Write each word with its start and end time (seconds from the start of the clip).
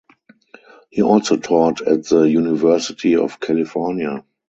He 0.89 1.03
also 1.03 1.37
taught 1.37 1.81
at 1.81 2.05
the 2.07 2.23
University 2.23 3.15
of 3.15 3.39
California. 3.39 4.25